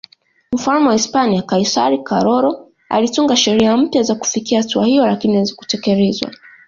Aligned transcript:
Mfalme 0.53 0.87
wa 0.87 0.93
Hispania 0.93 1.41
Kaisari 1.41 1.97
Karolo 2.03 2.67
alitunga 2.89 3.35
sheria 3.35 3.77
mpya 3.77 4.03
za 4.03 4.15
kufikia 4.15 4.61
hatua 4.61 4.85
hiyo 4.85 5.05
lakini 5.07 5.37
hazikutekelezwa 5.37 6.31